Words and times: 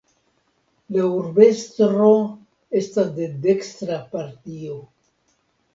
La 0.95 1.03
urbestro 1.17 2.09
estas 2.81 3.15
de 3.21 3.31
dekstra 3.47 4.03
partio. 4.17 4.85